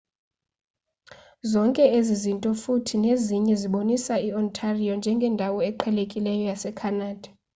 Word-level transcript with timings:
zonke 1.51 1.83
ezi 1.97 2.15
zinto 2.23 2.49
futhi 2.61 2.95
nezinye 3.03 3.53
zibonisa 3.61 4.15
i-ontario 4.27 4.93
njengendawo 4.99 5.59
eqhelekileyo 5.69 6.43
yase-khanada 6.49 7.29